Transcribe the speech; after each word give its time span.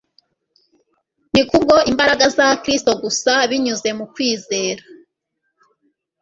Ni 1.33 1.41
kubwo 1.49 1.75
imbaraga 1.91 2.25
za 2.37 2.47
Kristo 2.63 2.91
gusa, 3.03 3.33
binyuze 3.49 3.89
mu 3.97 4.05
kwizera, 4.13 4.83